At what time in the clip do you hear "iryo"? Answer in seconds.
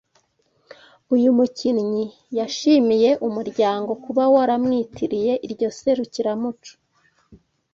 5.45-5.69